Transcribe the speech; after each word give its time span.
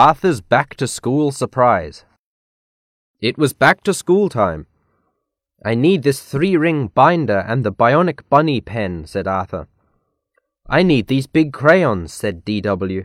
Arthur's 0.00 0.40
back 0.40 0.76
to 0.76 0.86
school 0.88 1.30
surprise. 1.30 2.06
It 3.20 3.36
was 3.36 3.52
back 3.52 3.82
to 3.82 3.92
school 3.92 4.30
time. 4.30 4.66
I 5.62 5.74
need 5.74 6.04
this 6.04 6.22
three 6.22 6.56
ring 6.56 6.86
binder 6.86 7.40
and 7.46 7.64
the 7.66 7.70
bionic 7.70 8.20
bunny 8.30 8.62
pen, 8.62 9.04
said 9.04 9.26
Arthur. 9.26 9.68
I 10.66 10.82
need 10.82 11.08
these 11.08 11.26
big 11.26 11.52
crayons, 11.52 12.14
said 12.14 12.46
D.W. 12.46 13.04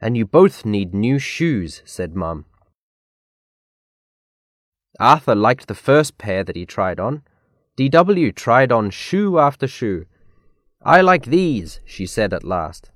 And 0.00 0.16
you 0.16 0.26
both 0.26 0.66
need 0.66 0.92
new 0.92 1.20
shoes, 1.20 1.80
said 1.84 2.16
Mum. 2.16 2.46
Arthur 4.98 5.36
liked 5.36 5.68
the 5.68 5.76
first 5.76 6.18
pair 6.18 6.42
that 6.42 6.56
he 6.56 6.66
tried 6.66 6.98
on. 6.98 7.22
D.W. 7.76 8.32
tried 8.32 8.72
on 8.72 8.90
shoe 8.90 9.38
after 9.38 9.68
shoe. 9.68 10.06
I 10.82 11.02
like 11.02 11.26
these, 11.26 11.78
she 11.84 12.04
said 12.04 12.34
at 12.34 12.42
last. 12.42 12.90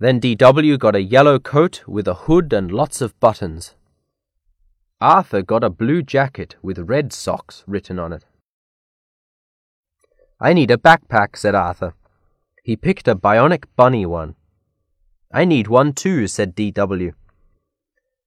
Then 0.00 0.20
D.W. 0.20 0.78
got 0.78 0.94
a 0.94 1.02
yellow 1.02 1.40
coat 1.40 1.82
with 1.88 2.06
a 2.06 2.14
hood 2.14 2.52
and 2.52 2.70
lots 2.70 3.00
of 3.00 3.18
buttons. 3.18 3.74
Arthur 5.00 5.42
got 5.42 5.64
a 5.64 5.70
blue 5.70 6.02
jacket 6.02 6.54
with 6.62 6.78
red 6.78 7.12
socks 7.12 7.64
written 7.66 7.98
on 7.98 8.12
it. 8.12 8.24
I 10.40 10.52
need 10.52 10.70
a 10.70 10.76
backpack, 10.76 11.36
said 11.36 11.56
Arthur. 11.56 11.94
He 12.62 12.76
picked 12.76 13.08
a 13.08 13.16
bionic 13.16 13.64
bunny 13.74 14.06
one. 14.06 14.36
I 15.32 15.44
need 15.44 15.66
one 15.66 15.92
too, 15.94 16.28
said 16.28 16.54
D.W. 16.54 17.12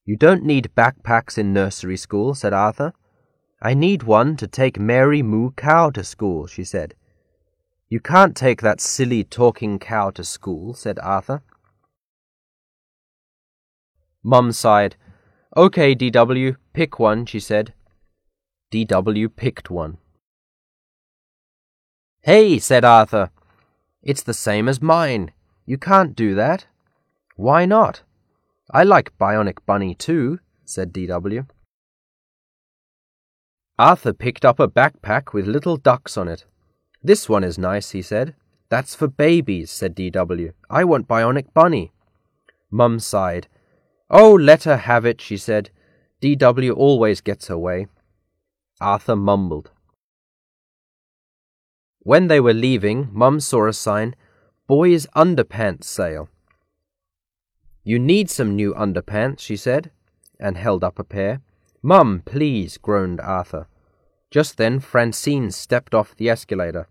You 0.05 0.15
don't 0.17 0.43
need 0.43 0.71
backpacks 0.75 1.37
in 1.37 1.53
nursery 1.53 1.95
school, 1.95 2.35
said 2.35 2.51
Arthur. 2.51 2.91
I 3.61 3.75
need 3.75 4.03
one 4.03 4.35
to 4.37 4.47
take 4.47 4.77
Mary 4.77 5.21
Moo 5.21 5.51
Cow 5.51 5.89
to 5.91 6.03
school, 6.03 6.47
she 6.47 6.65
said. 6.65 6.95
You 7.87 8.01
can't 8.01 8.35
take 8.35 8.61
that 8.61 8.81
silly 8.81 9.23
talking 9.23 9.79
cow 9.79 10.09
to 10.11 10.23
school, 10.23 10.73
said 10.73 10.99
Arthur. 10.99 11.43
Mum 14.23 14.51
sighed. 14.51 14.95
Okay, 15.57 15.95
DW, 15.95 16.55
pick 16.73 16.99
one, 16.99 17.25
she 17.25 17.39
said. 17.39 17.73
DW 18.71 19.35
picked 19.35 19.69
one. 19.69 19.97
Hey, 22.21 22.59
said 22.59 22.85
Arthur. 22.85 23.31
It's 24.03 24.23
the 24.23 24.33
same 24.33 24.69
as 24.69 24.81
mine. 24.81 25.31
You 25.65 25.77
can't 25.77 26.15
do 26.15 26.35
that. 26.35 26.67
Why 27.35 27.65
not? 27.65 28.03
I 28.71 28.83
like 28.83 29.17
Bionic 29.17 29.57
Bunny 29.65 29.95
too, 29.95 30.39
said 30.63 30.93
DW. 30.93 31.47
Arthur 33.77 34.13
picked 34.13 34.45
up 34.45 34.59
a 34.59 34.67
backpack 34.67 35.33
with 35.33 35.47
little 35.47 35.75
ducks 35.75 36.15
on 36.15 36.27
it. 36.27 36.45
This 37.03 37.27
one 37.27 37.43
is 37.43 37.57
nice, 37.57 37.91
he 37.91 38.01
said. 38.01 38.35
That's 38.69 38.95
for 38.95 39.07
babies, 39.07 39.71
said 39.71 39.95
DW. 39.95 40.53
I 40.69 40.83
want 40.83 41.07
Bionic 41.07 41.53
Bunny. 41.53 41.91
Mum 42.69 42.99
sighed. 42.99 43.47
Oh, 44.13 44.33
let 44.33 44.65
her 44.65 44.75
have 44.75 45.05
it, 45.05 45.21
she 45.21 45.37
said. 45.37 45.69
D.W. 46.19 46.73
always 46.73 47.21
gets 47.21 47.47
her 47.47 47.57
way. 47.57 47.87
Arthur 48.81 49.15
mumbled. 49.15 49.71
When 51.99 52.27
they 52.27 52.41
were 52.41 52.53
leaving, 52.53 53.07
Mum 53.13 53.39
saw 53.39 53.67
a 53.67 53.73
sign, 53.73 54.15
Boys' 54.67 55.07
Underpants 55.15 55.85
Sale. 55.85 56.27
You 57.83 57.99
need 57.99 58.29
some 58.29 58.55
new 58.55 58.73
underpants, 58.73 59.39
she 59.39 59.55
said, 59.55 59.91
and 60.39 60.57
held 60.57 60.83
up 60.83 60.99
a 60.99 61.05
pair. 61.05 61.41
Mum, 61.81 62.21
please, 62.25 62.77
groaned 62.77 63.21
Arthur. 63.21 63.67
Just 64.29 64.57
then 64.57 64.79
Francine 64.81 65.51
stepped 65.51 65.95
off 65.95 66.15
the 66.15 66.29
escalator. 66.29 66.87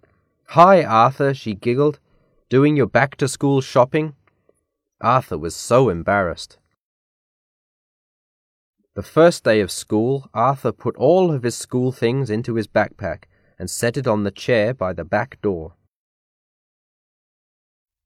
Hi, 0.49 0.83
Arthur, 0.83 1.35
she 1.35 1.55
giggled. 1.55 1.99
Doing 2.49 2.77
your 2.77 2.87
back 2.87 3.17
to 3.17 3.29
school 3.29 3.61
shopping? 3.61 4.15
Arthur 5.01 5.37
was 5.37 5.55
so 5.55 5.91
embarrassed. 5.91 6.59
The 8.95 9.03
first 9.03 9.45
day 9.45 9.61
of 9.61 9.71
school, 9.71 10.29
Arthur 10.35 10.73
put 10.73 10.97
all 10.97 11.31
of 11.31 11.45
his 11.45 11.57
school 11.57 11.93
things 11.93 12.29
into 12.29 12.57
his 12.57 12.67
backpack 12.67 13.25
and 13.59 13.71
set 13.71 13.97
it 13.97 14.07
on 14.07 14.25
the 14.25 14.31
chair 14.31 14.75
by 14.75 14.93
the 14.93 15.05
back 15.05 15.41
door. 15.43 15.75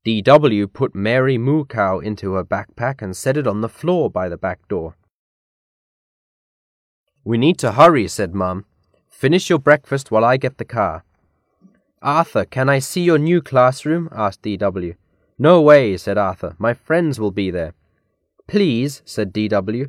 D.W. 0.05 0.67
put 0.67 0.95
Mary 0.95 1.39
Moo 1.39 1.65
Cow 1.65 1.99
into 1.99 2.35
her 2.35 2.45
backpack 2.45 3.01
and 3.01 3.17
set 3.17 3.39
it 3.39 3.47
on 3.47 3.63
the 3.63 3.69
floor 3.71 4.11
by 4.11 4.29
the 4.29 4.37
back 4.37 4.69
door. 4.69 4.97
We 7.25 7.39
need 7.39 7.59
to 7.61 7.73
hurry, 7.73 8.07
said 8.07 8.35
Mum. 8.35 8.67
Finish 9.09 9.49
your 9.49 9.59
breakfast 9.59 10.11
while 10.11 10.25
I 10.25 10.37
get 10.37 10.59
the 10.59 10.67
car. 10.67 11.05
Arthur, 12.03 12.45
can 12.45 12.69
I 12.69 12.81
see 12.81 13.01
your 13.01 13.17
new 13.17 13.41
classroom? 13.41 14.11
asked 14.13 14.43
D.W. 14.43 14.95
No 15.39 15.63
way, 15.63 15.97
said 15.97 16.19
Arthur. 16.19 16.55
My 16.59 16.75
friends 16.75 17.19
will 17.19 17.31
be 17.31 17.51
there. 17.51 17.73
Please, 18.47 19.01
said 19.07 19.33
D.W. 19.33 19.89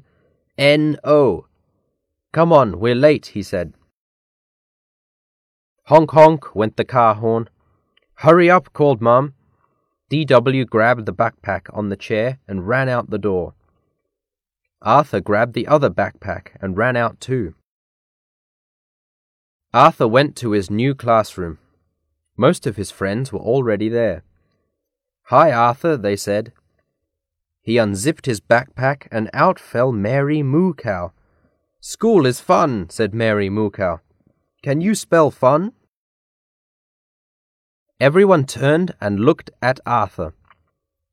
N-O. 0.57 1.47
Come 2.31 2.53
on, 2.53 2.79
we're 2.79 2.95
late, 2.95 3.27
he 3.27 3.43
said. 3.43 3.73
Honk 5.87 6.11
honk 6.11 6.55
went 6.55 6.77
the 6.77 6.85
car 6.85 7.15
horn. 7.15 7.49
Hurry 8.15 8.49
up, 8.49 8.71
called 8.73 9.01
Mum. 9.01 9.33
D.W. 10.09 10.65
grabbed 10.65 11.05
the 11.05 11.13
backpack 11.13 11.67
on 11.73 11.89
the 11.89 11.97
chair 11.97 12.39
and 12.47 12.67
ran 12.67 12.87
out 12.87 13.09
the 13.09 13.17
door. 13.17 13.53
Arthur 14.81 15.19
grabbed 15.19 15.53
the 15.53 15.67
other 15.67 15.89
backpack 15.89 16.49
and 16.61 16.77
ran 16.77 16.95
out 16.95 17.19
too. 17.19 17.55
Arthur 19.73 20.07
went 20.07 20.35
to 20.37 20.51
his 20.51 20.69
new 20.69 20.95
classroom. 20.95 21.57
Most 22.37 22.65
of 22.65 22.77
his 22.77 22.91
friends 22.91 23.33
were 23.33 23.39
already 23.39 23.89
there. 23.89 24.23
Hi, 25.23 25.51
Arthur, 25.51 25.97
they 25.97 26.15
said. 26.15 26.53
He 27.65 27.79
unzipped 27.79 28.27
his 28.27 28.39
backpack, 28.39 29.07
and 29.11 29.27
out 29.33 29.59
fell 29.59 29.91
Mary 29.91 30.43
Moo 30.43 30.75
Cow. 30.75 31.11
School 31.81 32.27
is 32.27 32.39
fun, 32.39 32.91
said 32.91 33.15
Mary 33.15 33.49
Moo 33.49 33.71
Cow. 33.71 34.01
Can 34.61 34.81
you 34.81 34.93
spell 34.93 35.31
fun? 35.31 35.73
Everyone 37.99 38.45
turned 38.45 38.93
and 39.01 39.19
looked 39.19 39.49
at 39.63 39.79
Arthur. 39.83 40.33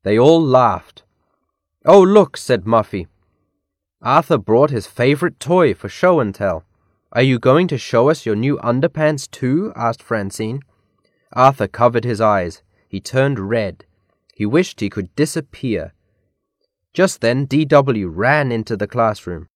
They 0.03 0.19
all 0.19 0.41
laughed. 0.43 1.01
Oh, 1.85 2.01
look, 2.01 2.37
said 2.37 2.65
Muffy. 2.65 3.07
Arthur 4.03 4.37
brought 4.37 4.69
his 4.69 4.85
favorite 4.85 5.39
toy 5.39 5.73
for 5.73 5.89
show 5.89 6.19
and 6.19 6.35
tell. 6.35 6.65
Are 7.13 7.23
you 7.23 7.39
going 7.39 7.67
to 7.69 7.77
show 7.79 8.09
us 8.11 8.27
your 8.27 8.35
new 8.35 8.57
underpants 8.57 9.29
too? 9.29 9.73
asked 9.75 10.03
Francine. 10.03 10.61
Arthur 11.31 11.67
covered 11.67 12.03
his 12.03 12.21
eyes. 12.21 12.61
He 12.87 12.99
turned 12.99 13.39
red. 13.39 13.85
He 14.35 14.45
wished 14.45 14.81
he 14.81 14.89
could 14.89 15.15
disappear. 15.15 15.93
Just 16.93 17.21
then, 17.21 17.45
D.W. 17.45 18.07
ran 18.07 18.51
into 18.51 18.77
the 18.77 18.87
classroom. 18.87 19.47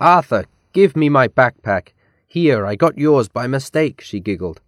Arthur, 0.00 0.46
give 0.72 0.96
me 0.96 1.08
my 1.08 1.28
backpack. 1.28 1.88
Here, 2.26 2.66
I 2.66 2.74
got 2.74 2.98
yours 2.98 3.28
by 3.28 3.46
mistake, 3.46 4.00
she 4.00 4.18
giggled. 4.18 4.60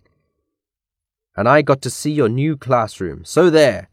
And 1.37 1.49
I 1.49 1.63
got 1.63 1.83
to 1.83 1.91
see 1.91 2.13
your 2.13 2.29
new 2.29 2.57
classroom, 2.57 3.25
so 3.25 3.51
there. 3.51 3.89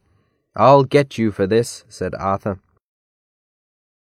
I'll 0.55 0.83
get 0.83 1.17
you 1.17 1.31
for 1.31 1.47
this, 1.47 1.83
said 1.89 2.13
Arthur. 2.13 2.59